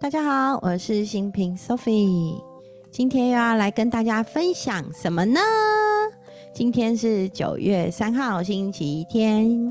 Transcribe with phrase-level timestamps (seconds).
[0.00, 2.42] 大家好，我是新平 Sophie，
[2.90, 5.38] 今天又要来跟大家分享什么呢？
[6.54, 9.70] 今天是九月三号，星期天。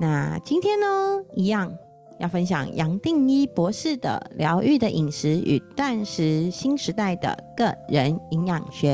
[0.00, 1.72] 那今天呢，一样
[2.18, 8.90] 要分享杨定一博士的《疗愈的饮食与断食：新时代的个人营养学》。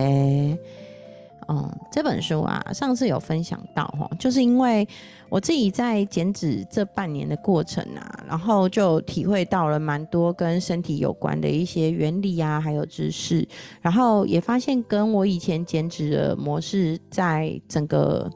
[1.48, 4.86] 嗯，这本书啊，上次有分享到哈，就是因为
[5.34, 13.44] 我自己在减脂这半年的过程啊，然后就体会到了蛮多跟身体有关的一些原理啊，还有知识，
[13.82, 18.30] 然后也发现跟我以前减脂的模式，在整个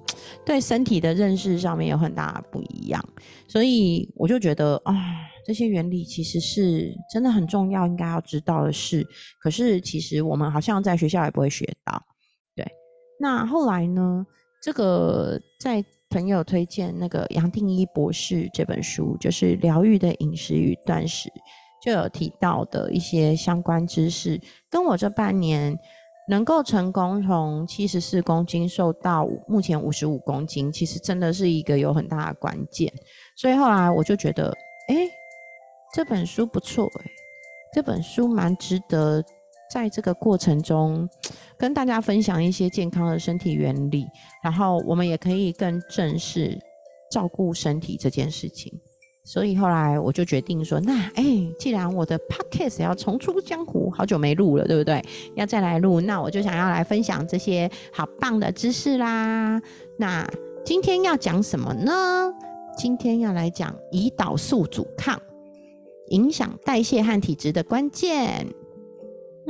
[0.44, 3.00] 对身体的认识上面有很大的不一样，
[3.46, 4.92] 所以我就觉得啊，
[5.46, 9.06] 这些原理其实是真的很重要，应该要知道的事，
[9.40, 12.02] 可是其实我们好像在学校也不会学到。
[12.56, 12.66] 对
[13.20, 14.26] 那后来呢？
[14.60, 21.28] 这个在朋友推荐那个杨定一博士这本书，就是《疗愈的饮食与断食》，
[21.82, 25.78] 就有提到的一些相关知识，跟我这半年
[26.28, 32.92] 能够成功从七十四公斤瘦到目前五十五公斤，其实真的是一个有很大的关键。
[33.36, 34.48] 所以后来我就觉得，
[34.88, 34.96] 哎，
[35.94, 37.10] 这本书不错，哎，
[37.74, 39.24] 这本书蛮值得。
[39.70, 41.08] 在这个过程中，
[41.58, 44.06] 跟大家分享一些健康的身体原理，
[44.42, 46.58] 然后我们也可以更正视
[47.10, 48.72] 照顾身体这件事情。
[49.24, 51.24] 所以后来我就决定说，那哎，
[51.58, 55.04] 既然我的 podcast 要重出江湖，好久没录了，对不对？
[55.36, 59.60] 要再来录，那我就想要来分享这些好棒的知识啦。
[59.98, 60.26] 那
[60.64, 62.32] 今天要讲什么呢？
[62.74, 65.20] 今天要来讲胰岛素阻抗
[66.08, 68.46] 影响代谢和体质的关键。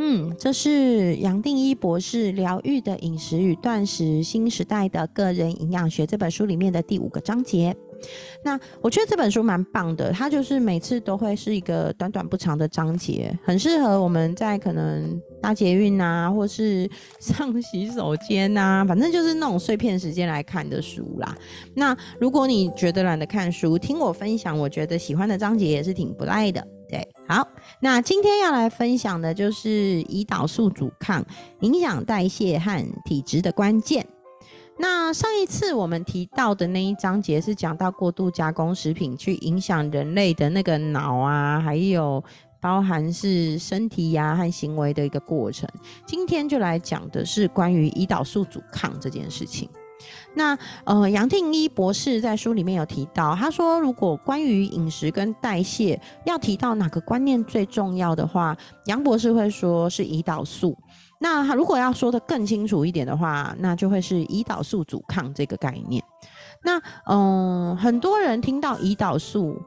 [0.01, 7.77] 嗯，这是杨定一博士《疗愈的饮食与断食：新时代的个人营养学》这本书里面的第五个章节。
[8.45, 16.89] 那我觉得这本书蛮棒的，它就是每次都会是一个短短不长的章节，很适合我们在可能搭捷运啊，或是
[17.19, 21.37] 上洗手间啊，反正就是那种碎片时间来看的书啦。
[21.75, 26.65] 那如果你觉得懒得看书，听我分享，我觉得喜欢的章节也是挺不赖的。
[26.89, 27.47] 对，好，
[27.81, 31.25] 那今天要来分享的就是胰岛素阻抗
[31.61, 34.07] 影响代谢和体质的关键。
[34.79, 42.23] 那上一次我们提到的那一章节是讲到过度加工食品去影响人类的那个脑啊，还有
[42.61, 45.69] 包含是身体呀和行为的一个过程。
[46.07, 49.69] 今天就来讲的是关于胰岛素阻抗这件事情。
[50.35, 60.77] 那呃，杨定一博士在书里面有提到，他说，如果关于饮食跟代谢要提到哪个观念最重要的话，杨博士会说是胰岛素。
[61.21, 66.03] 那他如果要说的更清楚一点的话，那就会是胰岛素阻抗这个概念。
[66.63, 69.61] 那嗯，很多人听到胰岛素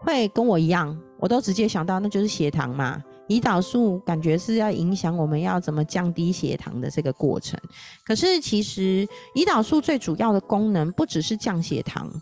[0.00, 3.02] 会跟我一样，我都直接想到那就是血糖嘛。
[3.32, 7.58] 胰岛素感觉是要影响我们要怎么降低血糖的这个过程，
[8.04, 12.12] 可是其实胰岛素最主要的功能不只是降血糖，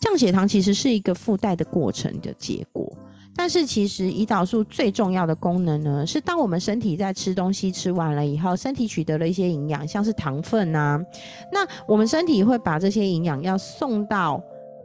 [0.00, 2.96] 降血糖其实是一个附带的过程的结果。
[3.34, 11.00] 但是其实胰岛素最重要的功能呢，是当我们身体在吃东西吃完了以后，身体取得了一些营养，像是糖分啊，
[11.50, 14.40] 那我们身体会把这些营养要送到。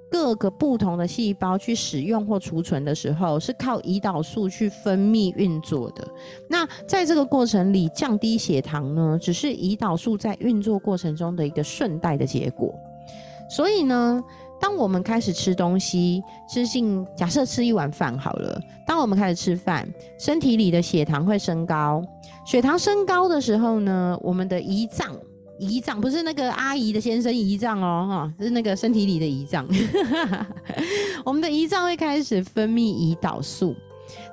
[0.10, 6.08] 各个不同的细胞去使用或储存的时候，是靠胰岛素去分泌运作的。
[6.50, 12.74] 那在这个过程里，降低血糖呢，只是胰岛素在运作过程中的一个顺带的结果。
[13.50, 14.24] 所以呢，
[14.60, 19.88] 当我们开始吃东西，吃进假设吃一碗饭好了，当我们开始吃饭，
[20.18, 22.04] 身体里的血糖会升高。
[22.46, 25.14] 血糖升高的时候呢，我们的胰脏。
[25.60, 29.68] 胰脏不是那个阿姨的先生胰脏哦，哈，是那个身体里的胰脏。
[31.26, 33.76] 我们的胰脏会开始分泌胰岛素。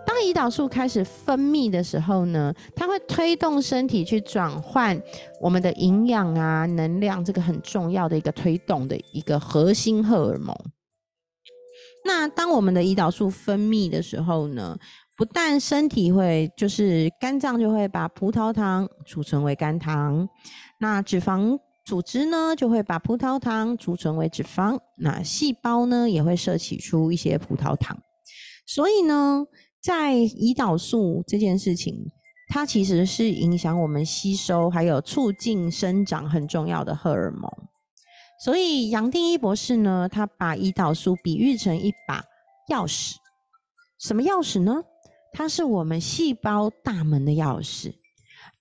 [0.07, 5.01] 当胰岛素开始分泌的时候呢，它会推动身体去转换
[5.41, 10.55] 我们的营养啊、能量，这个很重要的一个推动的一个核心荷尔蒙。
[12.05, 14.77] 那当我们的胰岛素分泌的时候呢，
[15.17, 20.29] 不但身体会，就是肝脏就会把葡萄糖储存为肝糖。
[20.85, 24.79] 那脂肪组织呢，就会把葡萄糖储存为脂肪。
[24.99, 27.99] 那细胞呢，也会摄取出一些葡萄糖。
[28.67, 29.47] 所以呢，
[29.83, 32.05] 在胰岛素这件事情，
[32.49, 37.51] 它其实是影响我们吸收还有促进生长很重要的荷尔蒙。
[38.45, 42.23] 所以杨定一博士呢，他把胰岛素比喻成一把
[42.69, 43.15] 钥匙。
[43.99, 44.83] 什么钥匙呢？
[45.33, 47.95] 它是我们细胞大门的钥匙。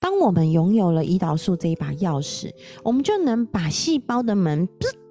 [0.04, 2.52] 当我们拥有了胰岛素这一把钥匙，
[2.82, 4.68] 我们就能把细胞的门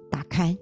[0.08, 0.56] 打开，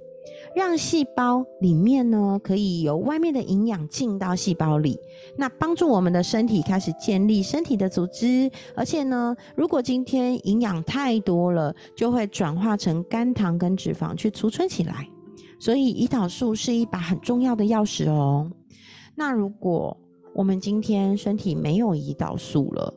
[0.56, 4.98] 让细胞里面呢可以有外面的营养进到细胞里，
[5.36, 8.50] 那帮助我们的身体开始建立身体的组织。
[8.74, 15.06] 而且呢，如果今天营养太多了，就会转化成肝糖跟脂肪去储存起来。
[15.60, 18.50] 所以胰岛素是一把很重要的钥匙哦。
[19.14, 19.94] 那如果
[20.34, 22.94] 我们今天身体没有胰岛素了，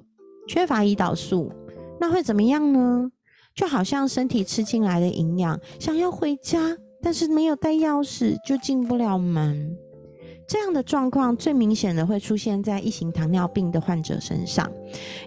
[0.48, 1.52] 缺乏胰岛素，
[2.00, 3.12] 那会怎么样呢？
[3.56, 9.78] 就好像身体吃进来的营养，想要回家，但是没有带钥匙，就进不了门。
[10.48, 14.70] 这样的状况最明显的会出现在一型糖尿病的患者身上。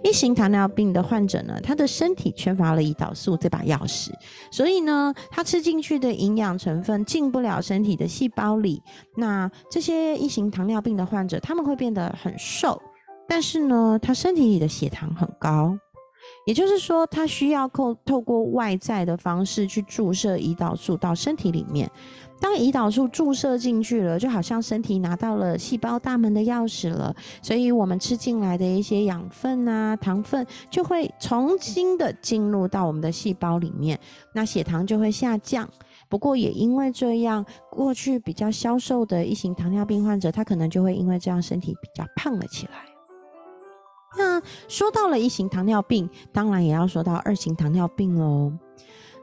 [0.04, 4.10] 一型糖尿病的患者呢，他的身体缺乏了胰岛素这把钥匙，
[4.52, 8.80] 所以呢，他吃进去的营养成分进不了身体的细胞里。
[9.16, 12.80] 那这些一型糖尿病的患者，他们会变得很瘦，
[13.28, 15.78] 但是呢，他身体里的血糖很高。
[16.46, 21.90] 也就是说，他需要透透过外在的方式去注射胰岛素到身体里面。
[22.40, 33.98] 当胰岛素注射进去了，就好像身体拿到了细胞大门的钥匙了，所以我们吃进来的一些养分啊、糖分就会重新的进入到我们的细胞里面，
[34.34, 35.68] 那血糖就会下降。
[36.08, 42.87] 不过也因为这样，过去比较消瘦的一型糖尿病患者，他可能就会因为这样身体比较胖了起来。
[44.18, 48.52] 那说到了一型糖尿病，当然也要说到二型糖尿病哦。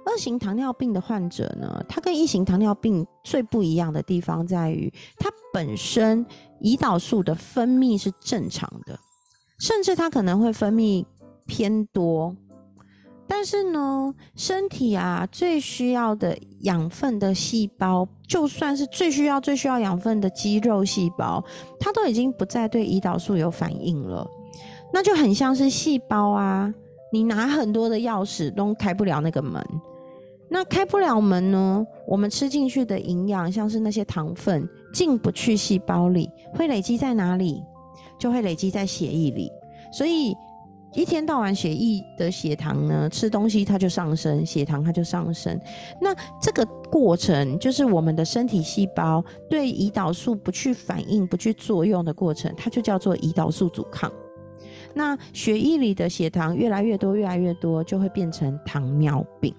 [0.06, 6.26] 二型糖尿病的患者呢，他跟一型糖尿病最不一样的地方在于，他本身
[6.62, 8.98] 胰岛素的分泌是正常的，
[9.60, 11.04] 甚至他可能会分泌
[11.48, 12.36] 偏多。
[13.28, 21.44] 但是呢，身体啊最需要的养分的细胞，就算是最需要最需要养分的肌肉细胞，
[21.80, 24.30] 它都已经不再对胰岛素有反应了。
[24.96, 26.74] 那就很像是细胞啊，
[27.12, 29.62] 你拿很多的钥匙都开不了那个门。
[30.48, 31.86] 那开不了门呢？
[32.08, 37.62] 我们吃进去的营养，像是那些糖分进不去细胞里，会累积在哪里？
[38.18, 39.52] 就会累积在血液里。
[39.92, 40.34] 所以
[40.94, 45.60] 一天到晚血液的血糖呢，吃东西它就上升，血糖它就上升。
[46.00, 54.10] 那这个过程就是我们的身体细胞对胰岛素不去反应、不去作用的过程，它就叫做胰岛素阻抗。
[54.96, 59.54] 那血液里的血糖越来越多，越来越多，就会变成糖尿病。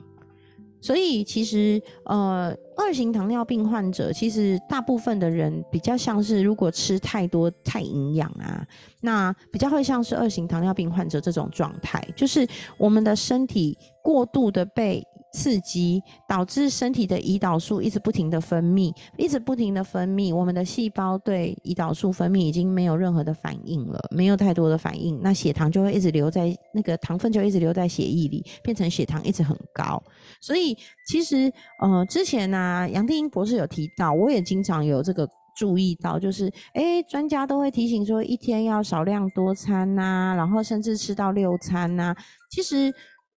[0.80, 8.66] 所以其实，呃，二型糖尿病患者其实大部分的人比较像是，如果吃太多太营养啊，
[9.00, 12.46] 那比较会像是二型糖尿病患者这种状态，就是
[12.78, 15.06] 我们的身体过度的被。
[15.36, 30.02] 刺激导致身体的胰岛素一直不停的分泌，一直不停的分泌，我们的细胞对胰岛素分泌已经没有任何的反应了，没有太多的反应，那血糖就会一直留在那个糖分就一直留在血液里，变成血糖一直很高。
[30.40, 30.74] 所以
[31.06, 42.16] 其实呃之前呢，杨定英博士有提到，我也经常有这个注意到，就是诶专家都会提醒说，一天要少量多餐呐，然后甚至吃到六餐呐，
[42.50, 42.90] 其实。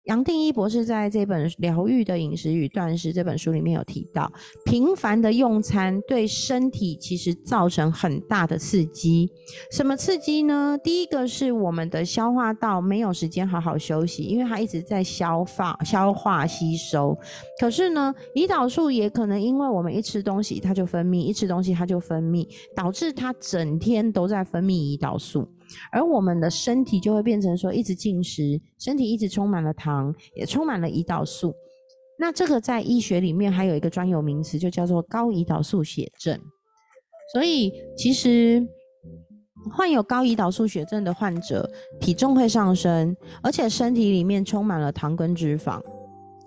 [0.08, 4.32] 杨定一博士在这本《疗愈的饮食与断食》这本书里面有提到，
[4.64, 9.30] 频繁的用餐对身体其实造成很大的刺激。
[9.70, 10.78] 什么刺激呢？
[10.82, 17.18] 第一个是我们的消化道没有时间好好休息，因为它一直在消化、消化吸收。
[17.60, 25.46] 可是呢，胰岛素也可能因为我们一吃东西它就分泌，一吃东西它就分泌，导致它整天都在分泌胰岛素。
[25.92, 31.54] 而我们的身体就会变成说，一直进食，身体一直充满了糖，也充满了胰岛素。
[32.20, 36.40] 那这个在医学里面还有一个专有名词，就叫做高胰岛素血症。
[37.34, 38.66] 所以，其实
[39.72, 41.70] 患有高胰岛素血症的患者，
[42.00, 45.82] 体重会上升，而且身体里面充满了糖跟脂肪，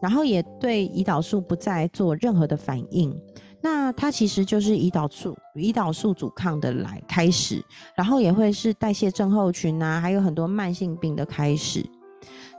[0.01, 3.15] 然后也对胰岛素不再做任何的反应。
[3.63, 7.63] 那它其实就是胰岛素、胰岛素阻抗的来开始，
[7.95, 11.85] 然后也会是代谢症候群啊，还有很多慢性病的开始。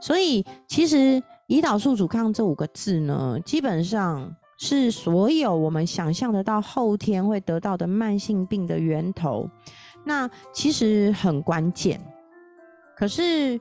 [0.00, 9.48] 所以，其实胰岛素阻抗这五个字呢，基本上是所有我们想象得到后天会得到的慢性病的源头。
[10.04, 12.00] 那其实很关键。
[12.96, 13.58] 可是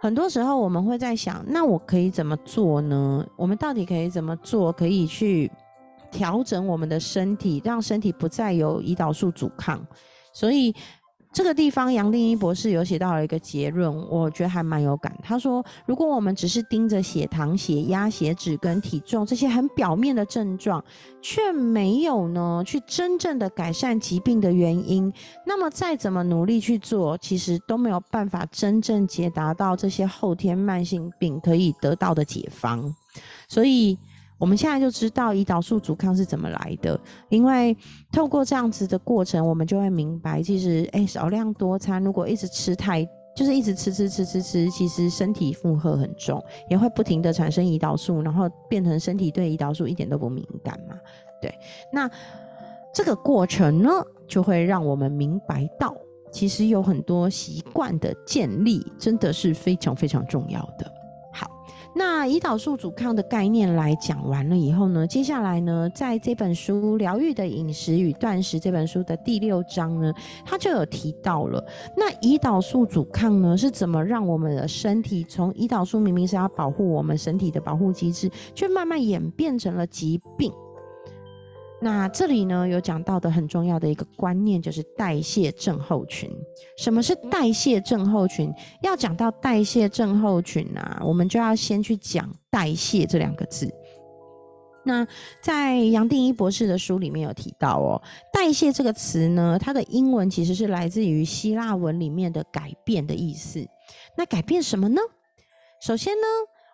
[0.00, 3.26] 很多时候我们会在想，那我可以怎么做呢？
[3.36, 5.50] 我们到底可以怎么做，可以去？
[6.10, 9.84] 调整我们的身体，让身体不再有胰岛素阻抗。
[10.32, 10.74] 所以
[11.32, 15.16] 这个地方，杨定一博士有写到了一个结论，我觉得还蛮有感。
[15.22, 20.84] 他说，如果我们只是盯着血糖、血压、血脂跟体重这些很表面的症状，
[21.22, 25.12] 却没有呢去真正的改善疾病的原因，
[25.46, 32.92] 那么再怎么努力去做，其实都没有办法真正解答到这些后天慢性病可以得到的解方。
[33.48, 33.96] 所以。
[34.40, 37.76] 我们现在就知道胰岛素阻抗是怎么来的，因为
[38.10, 43.06] 透过这样子的过程，我们就会明白，其实哎少量多餐，如果一直吃太，
[43.36, 50.96] 就是一直吃吃吃吃吃，其实身体负荷很重，也会不停的产生胰岛素，然后变成身体对胰岛素一点都不敏感嘛。
[51.42, 51.54] 对，
[51.92, 52.10] 那
[52.94, 53.90] 这个过程呢，
[54.26, 55.94] 就会让我们明白到，
[56.32, 60.99] 其实有很多习惯的建立，真的是非常非常重要的。
[62.00, 70.10] 那胰岛素阻抗的概念来讲完了以后呢，接下来呢，在这本书《疗愈的饮食与断食》这本书的第六章呢，
[70.42, 71.62] 它就有提到了，
[71.94, 80.50] 那胰岛素阻抗呢是怎么让我们的身体从胰岛素明明是要保护我们身体的保护机制，却慢慢演变成了疾病。
[81.82, 86.30] 那这里呢有讲到的很重要的一个观念，就是代谢症候群。
[86.76, 88.52] 什么是代谢症候群？
[88.82, 93.72] 要讲到代谢症候群啊，我们就要先去讲代谢这两个字。
[94.84, 95.06] 那
[95.42, 103.66] 在杨定一博士的书里面有提到哦，代谢这个词呢，它的英文其实是来自于希腊文里面的改变的意思。
[104.16, 105.00] 那改变什么呢？
[105.80, 106.26] 首先呢。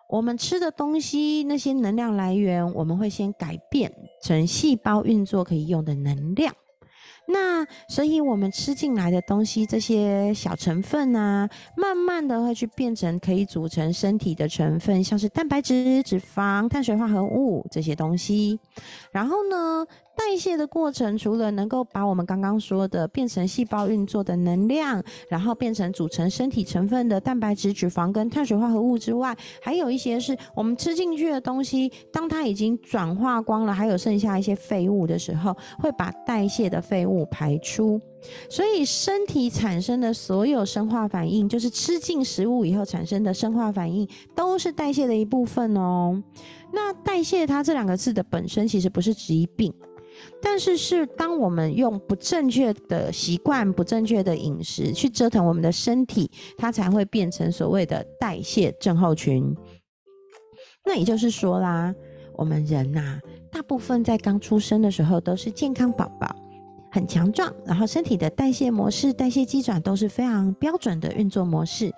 [0.09, 6.53] 我们吃的东西，那些能量来源，我们会先改变成细胞运作可以用的能量。
[7.29, 18.57] 那所以，我们吃进来的东西，这些小成分啊，慢慢的会去变成可以组成身体的成分，像是蛋白质、脂肪、碳水化合物这些东西。
[19.11, 19.85] 然后呢？
[20.17, 38.01] 代谢的过程，除了能够把我们刚刚说的变成细胞运作的能量，然后变成组成身体成分的蛋白质、脂肪跟碳水化合物之外，还有一些是我们吃进去的东西，当它已经转化光了，还有剩下一些废物的时候，会把代谢的废物排出。
[38.49, 44.05] 所以身体产生的所有生化反应，就是吃进食物以后产生的生化反应，
[44.35, 46.21] 都是代谢的一部分哦。
[46.73, 49.71] 那代谢它这两个字的本身其实不是疾病。
[50.41, 59.55] 但是是当我们用不正确的习惯、不正确的饮食去折腾我们的身体，它才会变成所谓的代谢症候群。
[60.85, 61.93] 那也就是说啦，
[62.33, 63.19] 我们人呐，
[63.51, 66.35] 大部分在刚出生的时候都是健康宝宝，
[66.91, 71.93] 很强壮，然后身体的代谢模式、代谢机转都是非常标准的运作模式。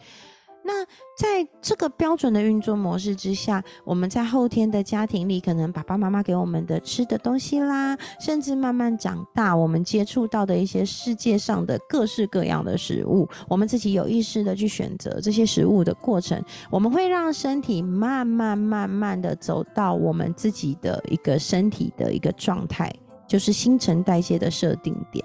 [0.69, 0.85] 那
[1.17, 22.93] 在这个标准的运作模式之下，我们在后天的家庭里，可能爸爸妈妈给我们的吃的东西啦，甚至慢慢长大，我们接触到的一些世界上的各式各样的食物，我们自己有意识的去选择这些食物的过程，我们会让身体慢慢慢慢的走到我们自己的一个身体的一个状态，
[23.29, 25.23] 就是新陈代谢的设定点。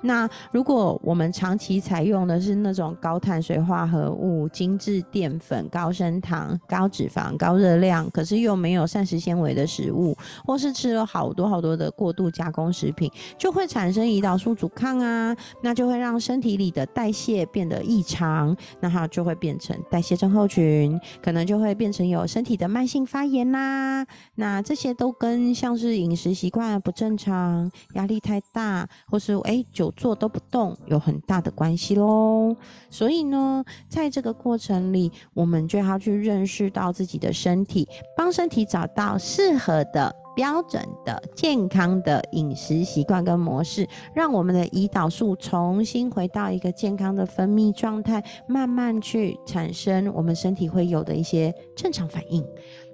[0.00, 24.06] 那如果我们长期采用的是那种高碳水化合物、精致淀粉、高升糖、高脂肪、高热量，可是又没有膳食纤维的食物，或是吃了好多好多的过度加工食品，就会产生胰岛素阻抗啊，那就会让身体里的代谢变得异常，那它就会变成代谢症候群，可能就会变成有身体的慢性发炎啦。
[24.36, 27.45] 那这些都跟像是饮食习惯不正常、
[27.94, 29.62] 压力太大，或是哎。
[29.72, 32.56] 久坐都不动，有很大的关系喽。
[32.88, 37.86] 所以呢，在这个过程里，我们就要去认识到自己的身体，
[38.16, 52.42] 帮身体找到适合的、标准的、健康的饮食习惯跟模式，让我们的胰岛素重新回到一个健康的分泌状态，慢慢去产生我们身体会有的一些正常反应，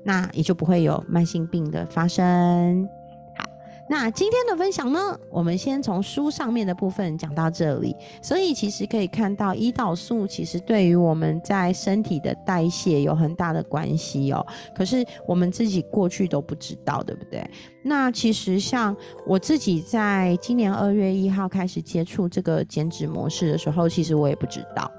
[0.05, 3.02] 那也就不会有慢性病的发生。
[3.93, 7.95] 那今天的分享呢，我们先从书上面的部分讲到这里。
[8.23, 14.43] 所以其实可以看到，胰岛素其实对于我们在身体的代谢有很大的关系哦。
[14.75, 17.47] 可是我们自己过去都不知道，对不对？
[17.83, 18.97] 那其实像
[19.27, 24.91] 我自己在今年二月一号开始接触这个减脂模式的时候，其实我也不知道。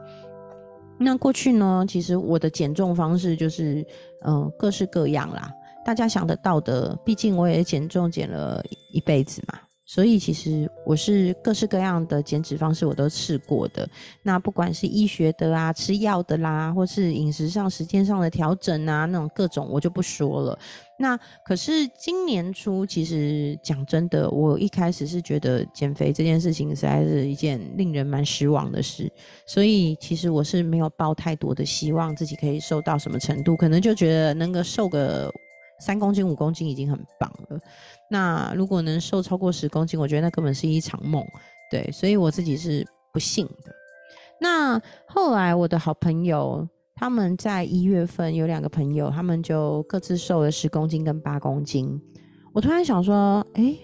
[0.99, 3.83] 那过去呢，其实我的减重方式就是，
[4.23, 5.51] 嗯，各式各样啦。
[5.85, 13.87] 大家想得到的，毕竟我也减重减了一辈子嘛，所以其实我是各式各样的减脂方式我都试过的。
[14.21, 20.57] 那不管是医学的啊，吃药的啦，或是饮食上、时间上的调整啊，那种各种我就不说了。
[20.97, 29.11] 那可是今年初，其实讲真的，我一开始是觉得减肥这件事情实在是一件令人蛮失望的事，
[29.45, 35.29] 所以其实我是没有抱太多的希望自己可以瘦到什么程度，可能就觉得能够瘦个。
[35.79, 37.59] 三公斤、五公斤已经很棒了。
[38.09, 41.23] 那如果能瘦超过十公斤，我觉得那根本是一场梦。
[41.71, 43.73] 对，所以我自己是不信的。
[44.39, 51.99] 那后来我的好朋友他们在一月份有两个朋友，他们就各自瘦了十公斤跟八公斤。
[52.53, 53.75] 我突然想说，哎，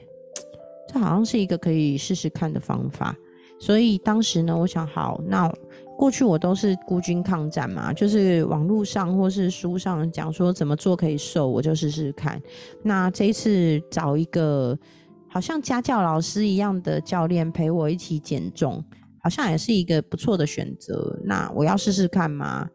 [0.87, 3.15] 这好像是一个可以试试看的方法。
[3.59, 5.51] 所以当时呢，我想，好，那
[5.99, 12.41] 过去我都是孤军抗战嘛，就是网络上或是书上讲说怎么做可以瘦，我就试试看。
[12.81, 14.79] 那这一次找一个
[15.27, 18.81] 好像家教老师一样的教练陪我一起减重，
[19.21, 21.19] 好像也是一个不错的选择。
[21.25, 22.65] 那我要试试看吗？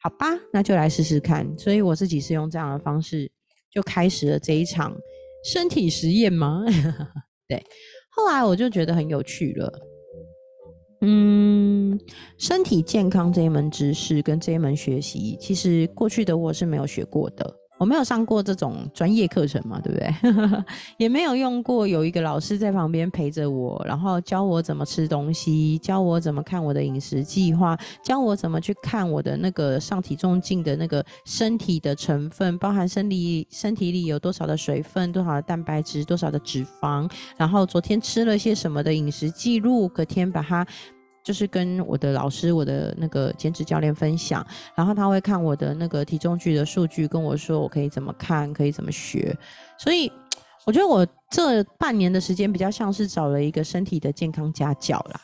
[0.00, 1.46] 好吧，那就来试试看。
[1.56, 3.30] 所以我自己是用这样的方式，
[3.70, 4.92] 就开始了这一场
[5.44, 6.64] 身体实验吗？
[7.46, 7.64] 对，
[8.10, 9.72] 后来我就觉得很有趣了。
[11.04, 11.81] 嗯，
[12.38, 17.54] 身体健康这一门知识跟这一门学习，其实过去的我是没有学过的。
[17.78, 20.14] 我没有上过这种专业课程嘛，对不对？
[20.98, 40.64] 也没有用过有一个老师在旁边陪着我，然后教我怎么吃东西，教我怎么看我的饮食计划，教我怎么去看我的那个上体重镜的那个身体的成分，包含身体身体里有多少的水分，多少的蛋白质，多少的脂肪，然后昨天吃了些什么的饮食记录，隔天把它。
[41.24, 49.36] 就是跟我的老师，我的那个兼职教练分享，然后他会看我的那个体重计的数据，跟我说我可以怎么看，可以怎么学。
[49.78, 50.10] 所以
[50.64, 55.20] 我觉得我这半年的时间比较像是找了一个身体的健康家教啦。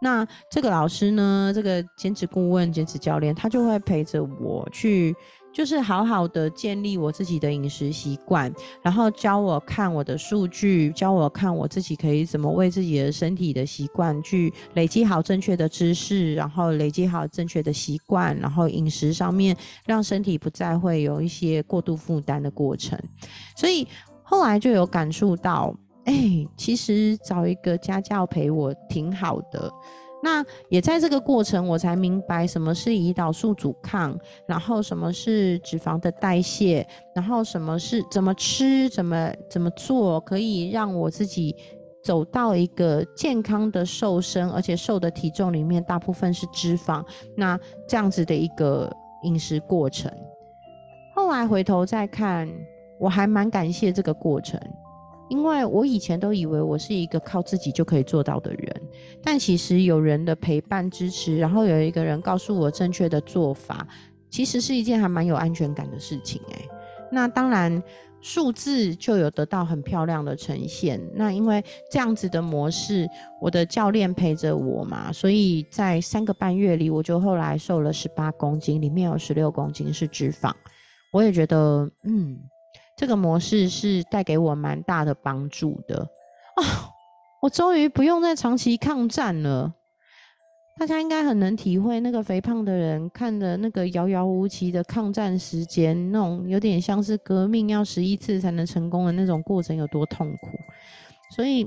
[0.00, 5.14] 那这个老师呢，这个兼职顾问、兼职教练，他就会陪着我去。
[5.52, 22.96] 就是好好的建立我自己的饮食习惯，然后教我看我的数据，教我看我自己可以怎么为自己的身体的习惯去累积好正确的知识，然后累积好正确的习惯，然后饮食上面让身体不再会有一些过度负担的过程。
[23.56, 23.86] 所以
[24.22, 25.74] 后来就有感触到，
[26.04, 29.72] 哎，其实找一个家教陪我挺好的。
[30.22, 41.54] 那也在这个过程，我才明白什么是胰岛素阻抗，然后什么是脂肪的代谢，然后什么是怎么吃，怎么怎么做，可以让我自己
[42.02, 47.04] 走到一个健康的瘦身，而且瘦的体重里面大部分是脂肪，
[47.36, 48.90] 那这样子的一个
[49.22, 50.10] 饮食过程。
[51.14, 52.48] 后来回头再看，
[52.98, 54.60] 我还蛮感谢这个过程。
[55.28, 58.82] 因为我以前都以为我是一个靠自己就可以做到的人，
[59.22, 63.86] 但其实有人的陪伴支持，然后有一个人告诉我正确的做法，
[64.30, 66.68] 其实是一件还蛮有安全感的事情诶，
[67.12, 67.82] 那当然
[68.20, 71.00] 数字就有得到很漂亮的呈现。
[71.14, 73.08] 那因为这样子的模式，
[73.40, 80.52] 我的教练陪着我嘛，所以在三个半月里，我就后来瘦了十八公斤，里面有十六公斤是脂肪。
[81.12, 82.38] 我也觉得，嗯。
[82.98, 86.00] 这个模式是带给我蛮大的帮助的
[86.56, 86.90] 啊！
[87.40, 89.72] 我终于不用再长期抗战了。
[90.76, 100.48] 大家应该很能体会那个肥胖的人看的那个遥遥无期的抗战时间，那种有点像是革命要十一次才能成功的那种过程有多痛苦。
[101.36, 101.64] 所以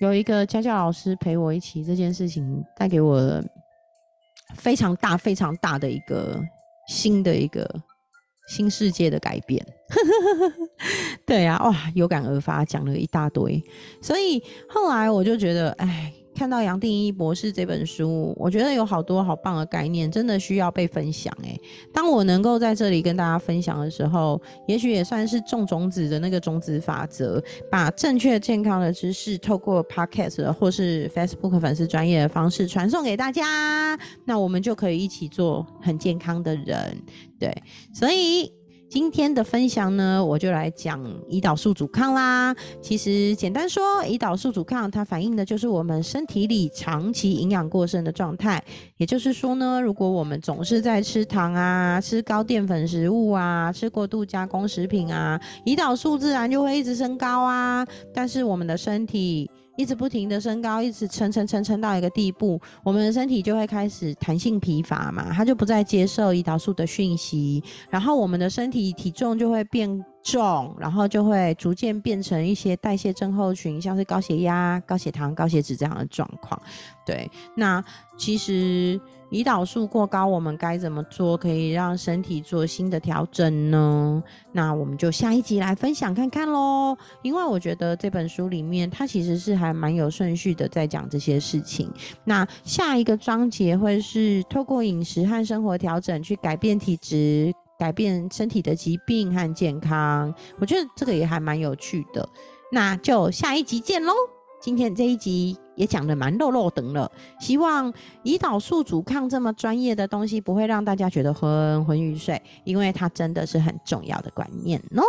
[0.00, 3.42] 有一个家教老师陪我一起，这件事情带给我
[4.54, 6.40] 非常大、非常大的一个
[6.86, 7.68] 新的一个。
[8.48, 9.64] 新世界的改变，
[11.24, 13.62] 对呀，哇，有感而发，讲了一大堆，
[14.02, 16.12] 所以后来我就觉得，哎。
[16.38, 21.36] 看到杨定一博士这本书，我觉得有好多好棒的概念，真的需要被分享。
[21.42, 21.60] 诶，
[21.92, 36.96] 当我能够在这里跟大家分享的时候，也许也算是种种子的那个种子法则，把正确健康的知识透过 Podcast 或是 Facebook 粉丝专业的方式传送给大家，那我们就可以一起做很健康的人。
[37.40, 37.52] 对，
[37.92, 38.57] 所以。
[38.88, 40.98] 今天的分享呢，我就来讲
[41.28, 42.56] 胰岛素阻抗啦。
[42.80, 48.64] 其实简单说，胰岛素阻抗它反映的就是我们身体里长期营养过剩的状态。
[48.96, 57.86] 也就是说呢，如果我们总是在吃糖啊、吃高淀粉食物啊、吃过度加工食品啊，胰岛素自然就会一直升高啊。
[58.14, 59.50] 但是我们的身体。
[59.78, 76.60] 一直不停的升高，一直撑撑撑撑到一个地步，我们的身体就会开始弹性疲乏嘛，它就不再接受胰岛素的讯息，然后我们的身体体重就会变重，然后就会逐渐变成一些代谢症候群，像是高血压、高血糖、高血脂这样的状况。
[77.06, 77.82] 对，那
[78.16, 79.00] 其实。
[79.30, 84.22] 胰岛素过高，我们该怎么做可以让身体做新的调整呢？
[84.52, 86.96] 那我们就下一集来分享看看喽。
[87.20, 91.92] 因为我觉得这本书里面，它其实是还蛮有顺序的，在讲这些事情。
[92.24, 100.34] 那下一个章节会是透过饮食和生活调整去改变体质，改变身体的疾病和健康。
[100.58, 102.26] 我觉得这个也还蛮有趣的。
[102.72, 104.12] 那就下一集见喽。
[104.60, 107.92] 今天这一集也讲的蛮肉肉等了，希望
[108.24, 115.02] 胰岛素阻抗这么专业的东西不会让大家觉得昏昏欲睡，因为它真的是很重要的观念哦。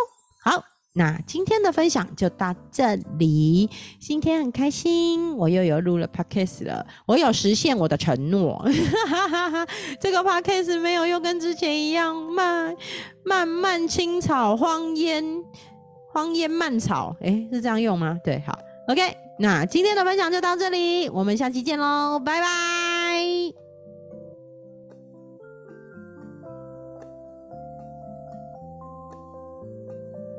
[0.44, 8.64] 好，那今天的分享就到这里，今天很开心，我又有录了 podcast 了，我有实现我的承诺，
[10.00, 12.76] 这个 podcast 没有又跟之前一样慢
[13.26, 15.44] 慢慢青草荒烟
[16.14, 18.16] 荒烟蔓草，诶，是这样用吗？
[18.24, 18.58] 对，好。
[18.88, 19.02] OK，
[19.42, 22.89] 那今天的分享就到这里，我们下期见喽，拜拜。